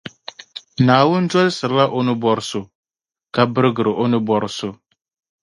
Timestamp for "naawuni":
0.85-1.27